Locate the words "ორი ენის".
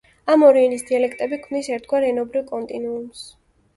0.45-0.85